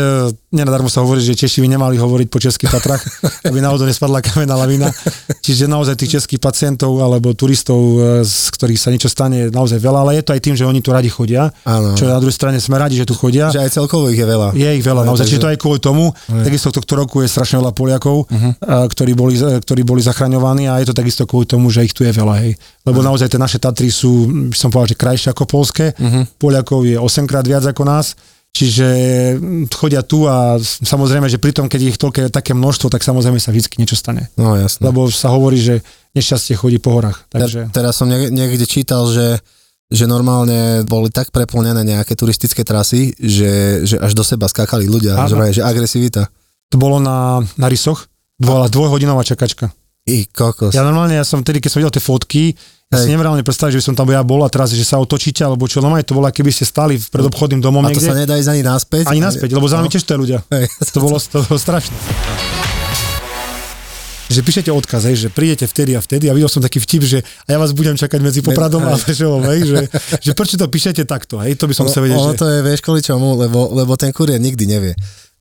[0.55, 3.03] nenadarmo sa hovorí, že Češi by nemali hovoriť po českých Tatrach,
[3.43, 4.87] aby náhodou nespadla kamená lavina.
[5.43, 9.83] Čiže naozaj tých českých pacientov alebo turistov, e, z ktorých sa niečo stane, je naozaj
[9.83, 11.51] veľa, ale je to aj tým, že oni tu radi chodia.
[11.67, 11.99] Áno.
[11.99, 13.51] Čo na druhej strane sme radi, že tu chodia.
[13.51, 14.55] Že aj celkovo ich je veľa.
[14.55, 15.27] Je ich veľa, naozaj.
[15.27, 16.15] Čiže to aj kvôli tomu.
[16.15, 16.47] Aj.
[16.47, 18.87] Takisto tohto roku je strašne veľa Poliakov, uh-huh.
[18.95, 22.15] ktorí, boli, ktorí boli zachraňovaní a je to takisto kvôli tomu, že ich tu je
[22.15, 22.47] veľa.
[22.47, 22.55] Hej.
[22.87, 25.91] Lebo naozaj tie naše Tatry sú by som povedal, že krajšie ako polské.
[25.93, 26.23] Uh-huh.
[26.39, 28.15] Poliakov je 8 krát viac ako nás.
[28.55, 28.87] Čiže
[29.37, 33.37] hm, chodia tu a samozrejme, že pri tom, keď ich toľké také množstvo, tak samozrejme
[33.37, 34.33] sa vždy niečo stane.
[34.39, 34.87] No jasne.
[34.87, 35.85] Lebo sa hovorí, že
[36.17, 37.27] nešťastie chodí po horách.
[37.29, 37.69] Takže...
[37.69, 39.43] Teraz som niekde čítal, že
[39.87, 45.15] že normálne boli tak preplnené nejaké turistické trasy, že, že až do seba skákali ľudia,
[45.31, 46.27] že, že agresivita.
[46.67, 49.71] To bolo na, na rysoch, bola dvojhodinová čakačka.
[50.07, 50.75] I kokos.
[50.75, 52.43] Ja normálne, ja som vtedy, keď som videl tie fotky,
[52.87, 55.43] ja si reálne predstaviť, že by som tam ja bol a teraz, že sa otočíte,
[55.43, 58.07] alebo čo, normálne to bolo, keby ste stali pred obchodným domom a to niekde.
[58.07, 59.03] sa nedá ísť ani naspäť?
[59.11, 59.93] Ani naspäť, lebo za nami no.
[59.93, 60.39] tiež to ľudia.
[60.55, 60.71] Hej.
[60.95, 61.95] To, bolo, to bolo strašné.
[64.27, 67.19] Že píšete odkaz, hej, že prídete vtedy a vtedy a videl som taký vtip, že
[67.23, 69.79] a ja vás budem čakať medzi Popradom a Fešovom, hej, že,
[70.23, 72.19] že prečo to píšete takto, hej, to by som chcel vedieť.
[72.19, 72.39] Ono že...
[72.39, 74.95] to je, vieš, kvôli čomu, lebo, lebo ten kurier nikdy nevie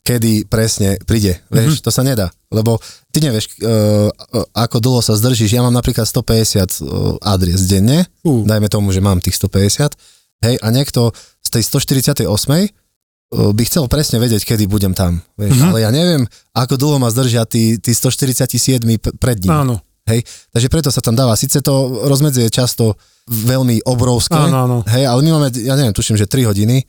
[0.06, 1.42] kedy presne príde.
[1.50, 1.84] Vieš, mm-hmm.
[1.84, 2.30] to sa nedá.
[2.54, 2.78] Lebo
[3.10, 4.06] ty nevieš, uh,
[4.54, 5.58] ako dlho sa zdržíš.
[5.58, 8.46] Ja mám napríklad 150 uh, e, adries denne, uh.
[8.46, 9.98] dajme tomu, že mám tých 150,
[10.46, 11.10] hej, a niekto
[11.42, 15.18] z tej 148 uh, by chcel presne vedieť, kedy budem tam.
[15.34, 15.70] Vieš, mm-hmm.
[15.74, 16.22] Ale ja neviem,
[16.54, 18.86] ako dlho ma zdržia tí, tí 147
[19.18, 19.50] pred ním.
[19.50, 19.76] Áno.
[20.06, 20.22] Hej,
[20.54, 21.34] takže preto sa tam dáva.
[21.34, 22.94] Sice to rozmedzie často
[23.26, 24.78] veľmi obrovské, áno, áno.
[24.86, 26.86] hej, ale my máme, ja neviem, tuším, že 3 hodiny,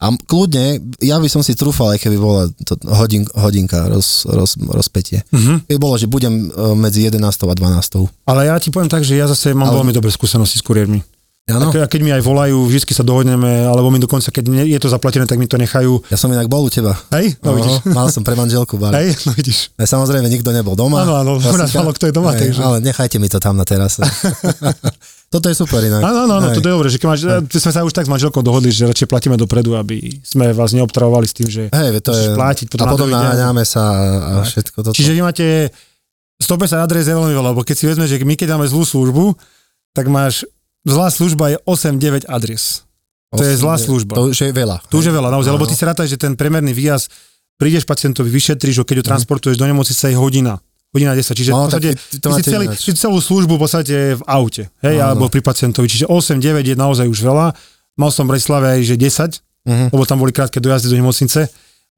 [0.00, 4.56] a kľudne, ja by som si trúfal, aj keby bola to hodin, hodinka roz, roz,
[4.56, 5.20] rozpetie.
[5.28, 5.60] Uh-huh.
[5.68, 7.20] Keby bolo, že budem e, medzi 11.
[7.20, 8.08] a 12.
[8.24, 9.84] Ale ja ti poviem tak, že ja zase mám Ale...
[9.84, 11.04] veľmi dobré skúsenosti s kuriérmi.
[11.50, 11.74] Ano.
[11.74, 15.26] A keď mi aj volajú, vždy sa dohodneme, alebo mi dokonca, keď je to zaplatené,
[15.26, 15.98] tak mi to nechajú.
[16.06, 16.94] Ja som inak bol u teba.
[17.10, 17.90] Hej, no vidíš.
[17.90, 18.94] Mal som pre manželku bar.
[18.94, 19.74] Hej, no vidíš.
[19.74, 21.02] Aj samozrejme, nikto nebol doma.
[21.02, 21.32] Áno, áno,
[21.78, 22.38] malo kto je doma.
[22.38, 22.60] Hej, takže.
[22.62, 24.06] Ale nechajte mi to tam na terase.
[25.30, 26.02] Toto je super inak.
[26.02, 27.22] Áno, áno, áno, to je dobré, že keď máš,
[27.54, 31.26] sme sa už tak s manželkou dohodli, že radšej platíme dopredu, aby sme vás neobtravovali
[31.30, 32.66] s tým, že Hej, to je, platiť.
[32.66, 33.82] Potom a potom naháňame sa
[34.18, 34.96] a všetko toto.
[34.98, 35.70] Čiže vy máte
[36.42, 39.38] 150 adres je veľmi veľa, lebo keď si vezme, že my keď máme zlú službu,
[39.94, 40.42] tak máš,
[40.82, 42.82] zlá služba je 8-9 adres.
[43.30, 44.18] To 8, je zlá služba.
[44.18, 44.82] To už je veľa.
[44.90, 47.06] To už je veľa, naozaj, lebo ty si rátaj, že ten premerný výjazd,
[47.54, 49.10] prídeš pacientovi, vyšetríš ho, keď ho mhm.
[49.14, 50.58] transportuješ do nemocnice, je hodina
[50.90, 54.22] hodina 10, čiže no, v podstate ty, si celý, si celú službu v podstate v
[54.26, 55.32] aute, hej, no, alebo no.
[55.32, 57.54] pri pacientovi, čiže 8, 9 je naozaj už veľa.
[57.94, 59.70] Mal som v Bratislave aj, že 10, uh-huh.
[59.70, 59.86] Mhm.
[59.94, 61.46] lebo tam boli krátke dojazdy do nemocnice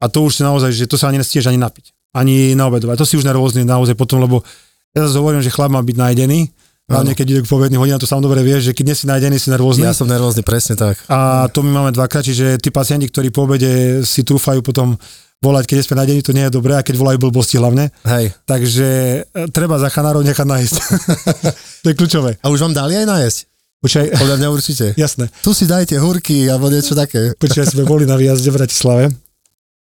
[0.02, 3.00] a to už si naozaj, že to sa ani nestíeš ani napiť, ani na obedovať.
[3.00, 4.44] To si už nervózny naozaj potom, lebo
[4.92, 6.52] ja zase hovorím, že chlap má byť najedený,
[6.90, 9.37] Hlavne keď ide k povedný hodina, to sám dobre vieš, že keď nie si nájdený,
[9.38, 9.87] si nervózny.
[9.87, 10.98] Ja som nervózny, presne tak.
[11.09, 14.98] A to my máme dvakrát, čiže tí pacienti, ktorí po obede si trúfajú potom
[15.42, 17.90] volať, keď sme nájdení, to nie je dobré, a keď volajú blbosti hlavne.
[18.07, 18.31] Hej.
[18.46, 18.88] Takže
[19.26, 20.74] e, treba za chanárov nechať nájsť.
[21.83, 22.38] to je kľúčové.
[22.38, 23.38] A už vám dali aj nájsť?
[23.83, 24.07] Počkaj.
[24.14, 24.87] Podľa mňa určite.
[25.02, 25.26] Jasné.
[25.42, 27.35] Tu si dajte hurky alebo niečo také.
[27.35, 29.05] Počkaj, sme boli na výjazde v Bratislave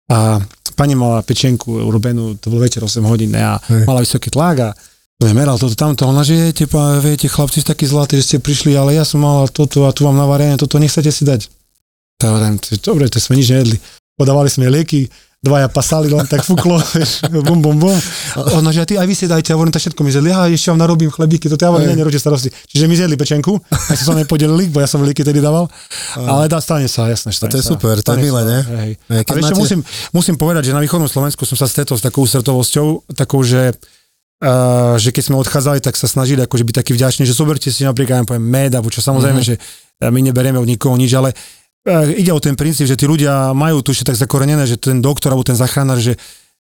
[0.08, 0.40] a
[0.74, 3.84] pani mala pečenku urobenú, to bol večer 8 hodín a Hej.
[3.84, 4.68] mala vysoký tlak a
[5.20, 6.64] meral toto tamto, ona, že viete,
[7.04, 10.08] viete, chlapci ste takí zlatí, že ste prišli, ale ja som mala toto a tu
[10.08, 11.52] mám navarené, toto nechcete si dať.
[12.16, 13.76] Tak dobre, to sme nič nejedli.
[14.16, 15.08] Podávali sme lieky,
[15.40, 17.96] dvaja pasali, len tak fúklo, vieš, bum, bum, bum.
[18.60, 20.68] Ono, že ty, aj vy si dajte, a hovorím, to všetko mi zjedli, ja ešte
[20.68, 22.52] vám narobím chlebíky, to ja vám nerobíte starosti.
[22.52, 25.64] Čiže mi zjedli pečenku, aj sa sa nepodelili, bo ja som veľký tedy dával,
[26.20, 27.72] ale dá, stane sa, jasné, stane To je sa.
[27.72, 28.58] super, to je milé, ne?
[28.60, 28.90] Hej.
[29.08, 29.56] Hej, a máte...
[29.56, 29.80] musím,
[30.12, 33.72] musím povedať, že na východnom Slovensku som sa stretol s takou ústretovosťou, takou, že
[34.40, 37.84] Uh, že keď sme odchádzali, tak sa snažili akože byť taký vďačný, že zoberte si
[37.84, 39.60] napríklad, ja poviem, med, čo samozrejme, mm-hmm.
[40.00, 41.36] že my neberieme od nikoho nič, ale
[41.88, 45.32] ide o ten princíp, že tí ľudia majú tu ešte tak zakorenené, že ten doktor
[45.32, 46.16] alebo ten zachránár, že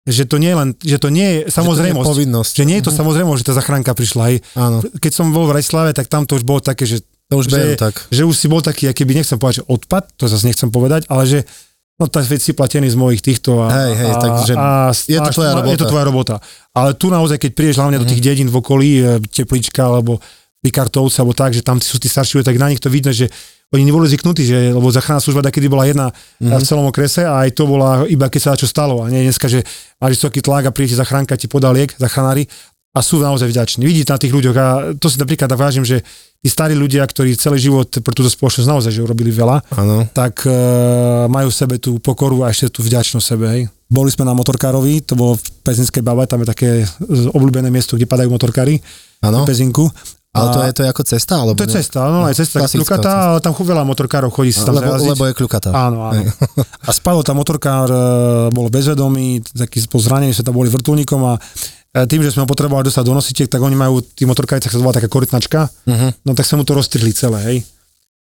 [0.10, 2.08] že to nie je len, že to nie je samozrejmosť.
[2.08, 2.99] Že, to že nie je to mm-hmm.
[3.03, 4.23] samozrejmosť, že tá zachránka prišla.
[4.32, 4.38] Hej.
[4.58, 4.77] Áno.
[4.82, 7.77] Keď som bol v Rajslave, tak tam to už bolo také, že to už že,
[7.77, 7.93] tak.
[8.10, 11.05] že už si bol taký, aký by nechcem povedať, že odpad, to zase nechcem povedať,
[11.13, 11.45] ale že
[12.01, 15.29] no tak si platený z mojich týchto a, hej, hej, a, takže a, je to
[15.36, 15.69] tvoja robota.
[15.69, 16.36] Je to tvoja robota.
[16.73, 18.01] Ale tu naozaj, keď prídeš hlavne mm.
[18.01, 18.27] do tých mhm.
[18.34, 20.17] dedín v okolí, e, Teplička alebo
[20.60, 23.32] Pikartovce, alebo tak, že tam sú tí starší tak na nich to vidno, že
[23.69, 26.58] oni neboli zvyknutí, že, lebo záchranná služba kedy bola jedna mm-hmm.
[26.58, 29.06] v celom okrese a aj to bola iba keď sa čo stalo.
[29.06, 29.62] A nie dneska, že
[30.02, 32.50] máš vysoký tlak a príde zachránka, ti podá liek, zachránári
[32.89, 33.86] a sú naozaj vďační.
[33.86, 34.67] Vidíte na tých ľuďoch a
[34.98, 36.02] to si napríklad vážim, že
[36.41, 40.10] tí starí ľudia, ktorí celý život pre túto spoločnosť naozaj že urobili veľa, ano.
[40.10, 43.45] tak uh, majú v sebe tú pokoru a ešte tú vďačnosť sebe.
[43.45, 43.62] Hej.
[43.86, 46.69] Boli sme na motorkárovi, to bolo v Pezinskej bave, tam je také
[47.30, 48.82] obľúbené miesto, kde padajú motorkári.
[49.22, 49.45] Áno.
[49.45, 49.86] Pezinku.
[50.29, 51.33] Ale to je to ako cesta?
[51.41, 54.77] Alebo to je cesta, áno, aj cesta kľukatá, ale tam veľa motorkárov chodí si tam
[54.77, 55.73] lebo, lebo je kľukatá.
[55.73, 56.21] Áno, áno.
[56.87, 58.01] a spadol tam motorkár, e,
[58.53, 61.33] bol bezvedomý, taký pozranený, sa tam boli vrtulníkom a
[61.89, 64.77] E, tým, že sme ho potrebovali dostať do nosičiek, tak oni majú, tí motorkajci, sa
[64.77, 66.09] volá taká korytnačka, uh-huh.
[66.21, 67.57] no tak sme mu to roztrhli celé, hej.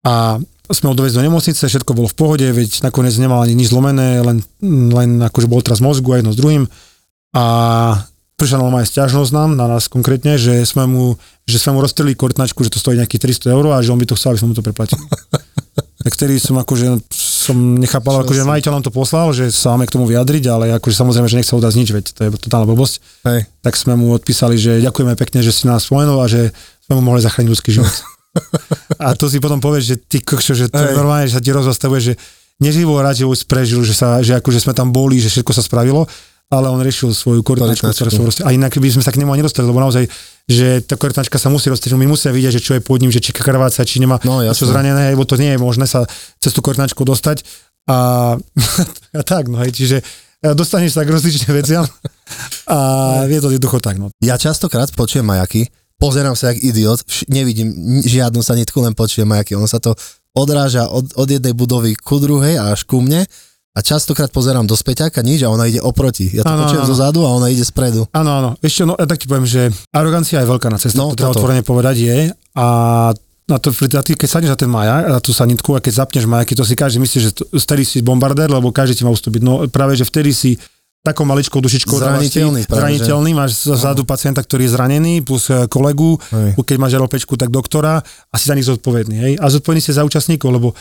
[0.06, 0.38] A
[0.70, 4.22] sme ho dovezli do nemocnice, všetko bolo v pohode, veď nakoniec nemal ani nič zlomené,
[4.22, 6.70] len, len akože bol teraz mozgu a jedno s druhým.
[7.34, 7.44] A
[8.38, 11.18] prišla aj stiažnosť nám, na nás konkrétne, že sme mu,
[11.50, 14.06] že sme mu roztrhli korytnačku, že to stojí nejakých 300 eur a že on by
[14.06, 15.02] to chcel, aby sme mu to preplatili.
[16.06, 19.94] tak vtedy som akože som nechápal, akože majiteľ nám to poslal, že sa máme k
[19.98, 22.94] tomu vyjadriť, ale akože samozrejme, že nechcel udať nič, veď to je totálna blbosť.
[23.26, 23.50] Hej.
[23.66, 26.54] Tak sme mu odpísali, že ďakujeme pekne, že si nás spomenul a že
[26.86, 27.96] sme mu mohli zachrániť ľudský život.
[29.02, 30.94] a to si potom povieš, že ty kokšo, že to Hej.
[30.94, 32.14] normálne, že sa ti rozzastavuje, že
[32.62, 35.66] neživo rád, že už prežil, že, sa, že akože sme tam boli, že všetko sa
[35.66, 36.06] spravilo
[36.48, 39.36] ale on riešil svoju korytnačku, ktorú som proste, a inak by sme sa k nemu
[39.36, 40.08] ani nedostali, lebo naozaj,
[40.48, 43.20] že tá korytnačka sa musí rozstrieť, my musíme vidieť, že čo je pod ním, že
[43.20, 46.08] či krváca, či nemá no, čo zranené, lebo to nie je možné sa
[46.40, 47.44] cez tú korytnačku dostať.
[47.92, 48.40] A,
[49.20, 51.84] a tak, no hej, čiže e, dostaneš sa k rozličným veciam
[52.72, 52.78] a
[53.28, 54.00] je to jednoducho tak.
[54.00, 54.08] No.
[54.24, 55.68] Ja častokrát počujem majaky,
[56.00, 57.76] pozerám sa jak idiot, nevidím
[58.08, 60.00] žiadnu sanitku, len počujem majaky, ono sa to
[60.32, 63.28] odráža od, od jednej budovy ku druhej až ku mne
[63.78, 66.34] a častokrát pozerám do späťaka nič a ona ide oproti.
[66.34, 68.10] Ja to ano, počujem zo zadu a ona ide spredu.
[68.10, 68.50] Áno, áno.
[68.58, 71.38] Ešte, no, ja tak ti poviem, že arogancia je veľká na ceste, no, to treba
[71.38, 72.18] otvorene povedať je.
[72.58, 72.66] A
[73.48, 76.66] na to, keď sadneš na ten maja, na tú sanitku a keď zapneš majaky, to
[76.66, 79.46] si každý myslí, že vtedy si bombardér, lebo každý ti má ustúpiť.
[79.46, 80.58] No práve, že vtedy si
[81.06, 83.38] takou maličkou dušičkou zraniteľný, práve, zraniteľný, že?
[83.40, 86.60] máš vzadu pacienta, ktorý je zranený, plus e, kolegu, hej.
[86.60, 89.16] keď máš RLPčku, tak doktora a si za nich zodpovedný.
[89.16, 89.34] Hej?
[89.40, 90.76] A zodpovedný si za účastníkov, lebo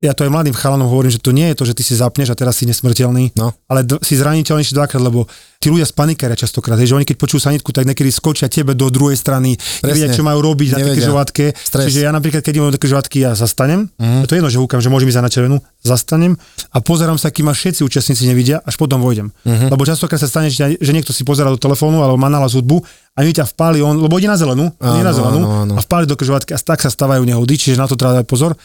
[0.00, 2.32] ja to aj mladým chalanom hovorím, že to nie je to, že ty si zapneš
[2.32, 3.52] a teraz si nesmrteľný, no.
[3.68, 5.28] ale d- si zraniteľnejší dvakrát, lebo
[5.60, 9.20] tí ľudia spanikaria častokrát, že oni keď počujú sanitku, tak niekedy skočia tebe do druhej
[9.20, 10.80] strany, nevedia, čo majú robiť Nevedia.
[10.80, 11.44] na tej križovatke.
[11.52, 14.24] Čiže ja napríklad, keď idem do križovatky, ja zastanem, mm.
[14.24, 16.32] to je jedno, že húkam, že môžem ísť na červenú, zastanem
[16.72, 19.28] a pozerám sa, kým ma všetci účastníci nevidia, až potom vojdem.
[19.44, 19.68] Mm-hmm.
[19.68, 22.80] Lebo častokrát sa stane, že, niekto si pozera do telefónu alebo má nahlas hudbu
[23.12, 25.74] a mi ťa vpáli on, lebo ide na zelenú, áno, nie na zelenú, áno, áno.
[25.76, 28.56] a vpáli do križovatky a tak sa stávajú nehody, čiže na to treba dať pozor.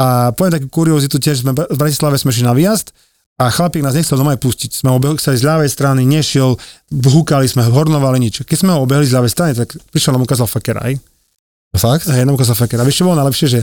[0.00, 2.92] A poviem takú kuriozitu tiež, sme v Bratislave sme šli na výjazd
[3.40, 4.72] a chlapík nás nechcel doma pustiť.
[4.72, 6.56] Sme ho obehli z ľavej strany, nešiel,
[6.90, 8.46] húkali sme, hornovali nič.
[8.46, 10.96] Keď sme ho obehli z ľavej strany, tak prišiel nám ukázal fakera, aj.
[11.76, 12.08] Fakt?
[12.08, 12.84] Hej, nám ukázal fakera.
[12.84, 13.60] Vieš, čo bolo najlepšie, že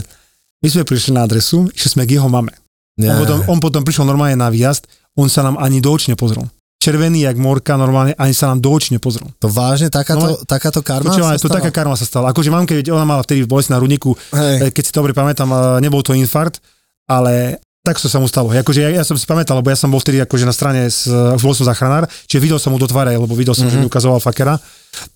[0.60, 2.52] my sme prišli na adresu, išli sme k jeho mame.
[3.00, 4.84] On potom, on potom prišiel normálne na výjazd,
[5.16, 6.44] on sa nám ani do očí nepozrel
[6.80, 9.28] červený jak morka, normálne ani sa nám do očí nepozrel.
[9.44, 12.32] To vážne, takáto, no, takáto karma počúva, sa to taká karma sa stala.
[12.32, 14.72] Akože mamke, ona mala vtedy bolesť na rudníku, Hej.
[14.72, 15.52] keď si dobre pamätám,
[15.84, 16.64] nebol to infarkt,
[17.04, 18.52] ale tak to sa mu stalo.
[18.52, 21.08] Akože ja, ja som si pamätal, lebo ja som bol vtedy akože na strane, s,
[21.40, 23.72] bol som záchranár, čiže videl som mu do tváre, lebo videl som, mm-hmm.
[23.72, 23.92] že mi mhm.
[23.92, 24.56] ukazoval fakera.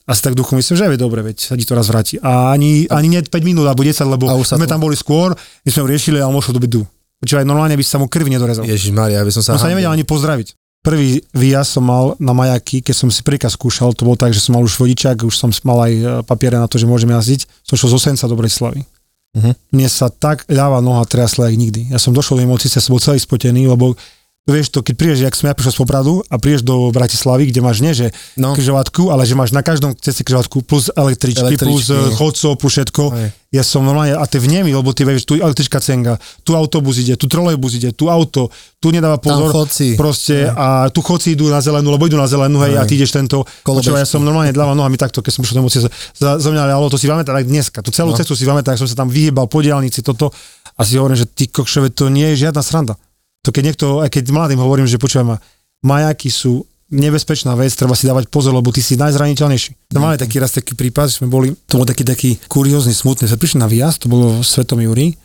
[0.09, 2.17] A si tak duchu myslím, že je dobre, veď sa ti to raz vráti.
[2.25, 5.81] A ani, ani nie 5 minút alebo 10, lebo sme tam boli skôr, my sme
[5.85, 6.81] ho riešili a on mošiel do bytu.
[7.25, 8.65] Čiže aj normálne by sa mu krv nedorezal.
[8.65, 9.57] Ježiš Maria, aby som sa...
[9.57, 10.64] On sa nevedel ani pozdraviť.
[10.85, 14.45] Prvý výjazd som mal na majaky, keď som si príkaz skúšal, to bolo tak, že
[14.45, 17.49] som mal už vodičák, už som mal aj e, papiere na to, že môžem jazdiť.
[17.65, 18.85] Som šiel z Osenca do Bratislavy.
[19.33, 19.57] Uh-huh.
[19.73, 21.81] Mne sa tak ľava noha triasla, jak nikdy.
[21.89, 23.97] Ja som došiel do nemocnice, som bol celý spotený, lebo
[24.45, 27.65] vieš to, keď prídeš, jak som ja prišiel z Popradu a prídeš do Bratislavy, kde
[27.65, 28.53] máš nie, že no.
[28.53, 31.65] križovatku, ale že máš na každom ceste križovatku plus električky, električky.
[31.65, 33.03] plus eh, chodcov, plus všetko.
[33.09, 33.33] Aj.
[33.55, 37.17] Ja som normálne, a ty vnemi, lebo ty vieš, tu električka cenga, tu autobus ide,
[37.17, 38.53] tu trolejbus ide, tu auto,
[38.83, 39.49] tu nedáva pozor.
[39.49, 39.97] Tam chodci.
[39.97, 43.17] Proste, a tu chodci idú na zelenú, lebo idú na zelenú, hej, a ty ideš
[43.17, 43.47] tento.
[43.65, 45.71] Počúva, ja som normálne dával nohami takto, keď som prišiel do
[46.19, 47.79] za mňa, ale to si pamätá tak dneska.
[47.81, 48.19] Tu celú no.
[48.19, 50.35] cestu si pamätá, som sa tam vyhýbal po diálnici, toto.
[50.75, 52.99] A si hovorím, že ty kokšove, to nie je žiadna sranda
[53.45, 55.37] to keď niekto, aj keď mladým hovorím, že počujem ma,
[55.85, 59.93] majaky sú nebezpečná vec, treba si dávať pozor, lebo ty si najzraniteľnejší.
[59.93, 63.29] To máme taký raz taký prípad, že sme boli, to bol taký, taký kuriózny, smutný.
[63.29, 65.17] Sme prišli na výjazd, to bolo v Svetom Júri,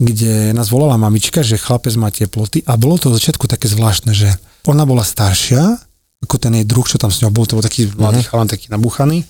[0.00, 4.16] kde nás volala mamička, že chlapec má teploty a bolo to v začiatku také zvláštne,
[4.16, 4.32] že
[4.64, 5.76] ona bola staršia,
[6.24, 8.28] ako ten jej druh, čo tam s ňou bol, to bol taký mladý mm-hmm.
[8.32, 9.24] chalan, taký nabuchaný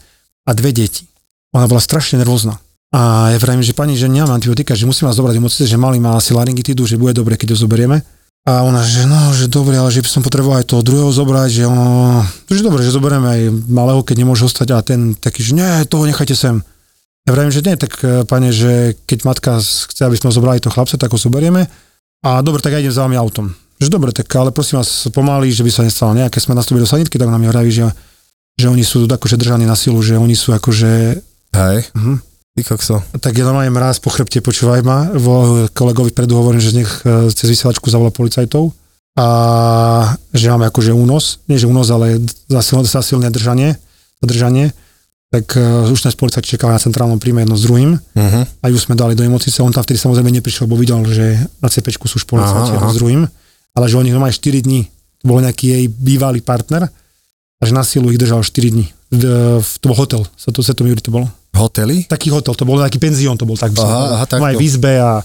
[0.46, 1.06] a dve deti.
[1.54, 2.58] Ona bola strašne nervózna.
[2.90, 6.02] A ja vravím, že pani, že nemám antibiotika, že musím vás zobrať emócie, že malý
[6.02, 8.02] má asi laryngitidu, že bude dobre, keď ho zoberieme.
[8.48, 11.60] A ona, že no, že dobre, ale že by som potreboval aj toho druhého zobrať,
[11.60, 15.52] že ono, že dobre, že zoberieme aj malého, keď nemôže ostať a ten taký, že
[15.52, 16.64] nie, toho nechajte sem.
[17.28, 20.72] Ja vravím, že nie, tak eh, pane, že keď matka chce, aby sme zobrali to
[20.72, 21.68] chlapca, tak ho zoberieme.
[22.24, 23.52] A dobre, tak ja idem za vami autom.
[23.80, 26.88] Že dobre, tak ale prosím vás pomaly, že by sa nestalo nejaké, sme nastúpili do
[26.88, 27.88] sanitky, tak nám vraví, že,
[28.56, 31.16] že oni sú akože držaní na silu, že oni sú akože...
[31.56, 31.78] Hej.
[31.96, 32.20] Uh-huh.
[32.60, 33.00] Kokso.
[33.22, 36.92] Tak ja normálne mráz po chrbte, počúvaj ma, vo kolegovi predu hovorím, že z nich
[37.06, 38.74] e, cez vysielačku zavolá policajtov
[39.16, 39.26] a
[40.34, 43.78] že máme akože únos, nie že únos, ale zasilné, zasilné držanie,
[44.22, 44.76] zadržanie,
[45.30, 48.42] tak uh, už nás policajti čakali na centrálnom príjme jedno s druhým uh-huh.
[48.42, 49.62] a ju sme dali do emocíce.
[49.62, 52.98] On tam vtedy samozrejme neprišiel, bo videl, že na CP sú už policajti jedno s
[52.98, 53.22] druhým,
[53.78, 54.90] ale že oni normálne 4 dní,
[55.22, 58.90] to bol nejaký jej bývalý partner a že na silu ich držal 4 dní.
[59.14, 59.22] V,
[59.62, 61.30] v, to bol hotel, sa to, sa to to bolo.
[61.54, 62.06] Hotely?
[62.06, 63.74] Taký hotel, to bol taký penzión, to bol tak.
[63.74, 64.38] Aha, aha, tak.
[64.40, 65.20] Aj v izbe a,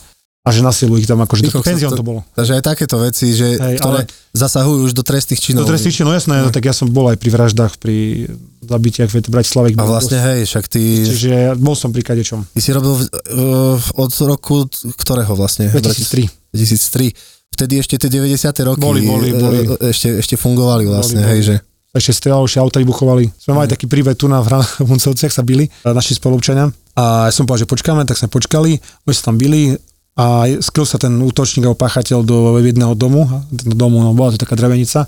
[0.46, 2.22] a že na silu ich tam akože to, penzión to, to bolo.
[2.38, 5.66] Takže aj takéto veci, že, Hej, ktoré ale, zasahujú už do trestných činov.
[5.66, 6.54] Do trestných činov, jasné, no.
[6.54, 8.30] tak ja som bol aj pri vraždách, pri
[8.66, 9.74] zabitiach v Bratislave.
[9.78, 11.06] A vlastne hej, však ty...
[11.06, 12.46] Čiže bol som pri kadečom.
[12.46, 15.70] Ty si robil uh, od roku ktorého vlastne?
[15.70, 16.54] 2003.
[16.54, 17.14] 2003.
[17.56, 18.36] Vtedy ešte tie 90.
[18.68, 19.60] roky boli, boli, boli.
[19.80, 21.48] Ešte, ešte fungovali vlastne, boli, hej, boli.
[21.48, 21.56] že
[21.96, 23.32] ešte strieľaloši auta vybuchovali.
[23.40, 23.74] Sme mali mm.
[23.80, 24.44] taký príbeh tu na
[24.84, 26.68] Huncovciach sa bili, naši spolupčania.
[27.00, 28.76] A ja som povedal, že počkáme, tak sme počkali,
[29.08, 29.80] oni sa tam byli
[30.16, 34.40] a skryl sa ten útočník alebo páchateľ do jedného domu, do domu, no bola to
[34.40, 35.08] taká drevenica.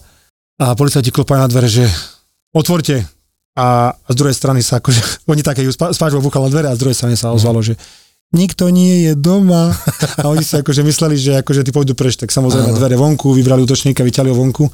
[0.58, 1.88] A policajti klopajú na dvere, že
[2.56, 3.04] otvorte.
[3.58, 5.00] A, z druhej strany sa akože,
[5.32, 7.76] oni také, spáčbo búchal na dvere a z druhej strany sa ozvalo, že
[8.36, 9.72] nikto nie je doma.
[10.24, 13.64] A oni sa akože mysleli, že akože ty pôjdu preč, tak samozrejme dvere vonku, vybrali
[13.64, 14.68] útočníka, vyťali ho vonku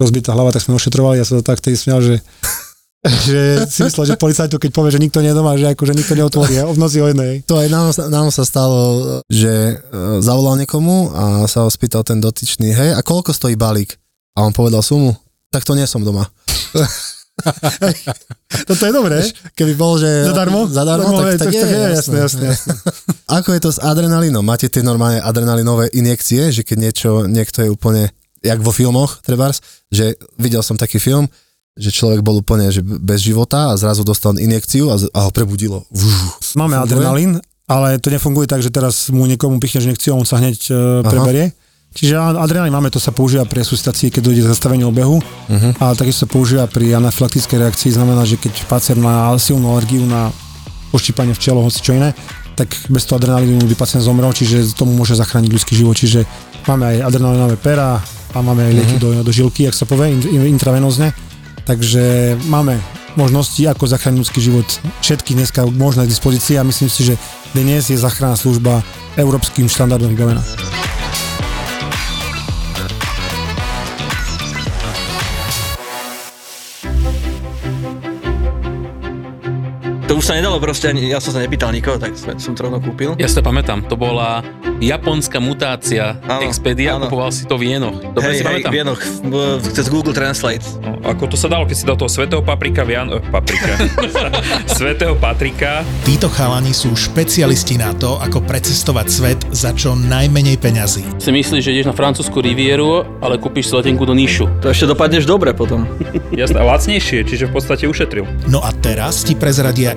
[0.00, 2.18] rozbitá hlava, tak sme ošetrovali, ja sa tak tej smial, že
[3.28, 6.16] že si myslel, že policajtu, keď povie, že nikto nie je doma, že akože nikto
[6.16, 7.44] neotvorí, v noci o jednej.
[7.44, 8.80] To aj nám, nám sa stalo,
[9.28, 14.00] že e, zavolal niekomu a sa ho spýtal ten dotyčný, hej, a koľko stojí balík?
[14.34, 15.12] A on povedal sumu,
[15.52, 16.24] tak to nie som doma.
[18.70, 19.20] Toto je dobré.
[19.58, 20.08] Keby bol, že...
[20.24, 20.70] Zadarmo?
[20.70, 22.72] Zadarmo, tak, tak, tak je, je, jasné, jasné, jasné.
[23.26, 24.46] Ako je to s adrenalinom?
[24.46, 29.64] Máte tie normálne adrenalinové injekcie, že keď niečo, niekto je úplne jak vo filmoch, trebárs,
[29.88, 31.26] že videl som taký film,
[31.74, 35.82] že človek bol úplne že bez života a zrazu dostal injekciu a, a ho prebudilo.
[35.90, 36.54] Vžu.
[36.54, 36.86] Máme funguje?
[36.86, 37.30] adrenalín,
[37.66, 40.76] ale to nefunguje tak, že teraz mu niekomu pichneš injekciu a on sa hneď uh,
[41.02, 41.50] preberie.
[41.94, 45.78] Čiže adrenalín máme, to sa používa pri resuscitácii, keď dojde k zastaveniu obehu, uh-huh.
[45.78, 50.34] ale takisto sa používa pri anafylaktickej reakcii, znamená, že keď pacient má silnú alergiu na
[50.90, 52.10] poštípanie včelo, hoci čo iné,
[52.58, 55.94] tak bez toho adrenalínu by pacient zomrel, čiže tomu môže zachrániť ľudský život.
[55.94, 56.26] Čiže
[56.66, 58.02] máme aj adrenalinové pera,
[58.34, 59.22] a máme aj lieky mm-hmm.
[59.22, 60.18] do, do žilky, ak sa povie,
[60.50, 61.14] intravenózne.
[61.64, 62.76] Takže máme
[63.16, 64.68] možnosti, ako zachrániť ľudský život.
[65.00, 67.14] Všetky dneska možné k dispozícii a myslím si, že
[67.54, 68.82] dnes je záchranná služba
[69.14, 70.42] európskym štandardom vybavená.
[80.14, 82.78] To už sa nedalo proste, ani, ja som sa nepýtal nikoho, tak som to rovno
[82.78, 83.18] kúpil.
[83.18, 84.46] Ja si to pamätám, to bola
[84.78, 87.10] japonská mutácia áno, Expedia, áno.
[87.10, 87.98] kupoval si to v Jenoch.
[88.14, 88.70] Dobre hej, si hej, pamätám?
[88.70, 89.02] v Jenoch,
[89.74, 90.62] cez Google Translate.
[90.86, 93.10] No, ako to sa dalo, keď si dal toho svetého paprika v Jan...
[93.10, 93.74] Eh, paprika.
[94.78, 95.82] svetého Patrika.
[96.06, 101.02] Títo chalani sú špecialisti na to, ako precestovať svet za čo najmenej peňazí.
[101.18, 104.62] Si myslíš, že ideš na francúzsku rivieru, ale kúpiš si letenku do Níšu.
[104.62, 105.90] To ešte dopadneš dobre potom.
[106.38, 108.26] Jasné, lacnejšie, čiže v podstate ušetril.
[108.46, 109.96] No a teraz ti prezradia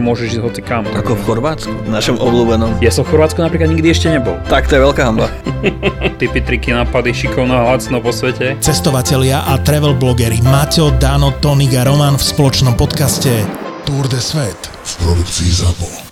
[0.00, 0.84] môžeš ísť hoci kam.
[0.92, 2.78] Ako v Chorvátsku, v našom obľúbenom.
[2.80, 4.36] Ja som v Chorvátsku napríklad nikdy ešte nebol.
[4.46, 5.28] Tak to je veľká hamba.
[6.20, 8.56] Typy, triky, nápady, šikovná lacno po svete.
[8.62, 13.44] Cestovatelia a travel blogeri Maťo, Dano, Tonik a Roman v spoločnom podcaste
[13.86, 16.05] Tour de Svet v produkcii ZAPO.